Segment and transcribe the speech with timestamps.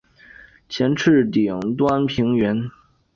[0.67, 2.59] 前翅顶端平圆。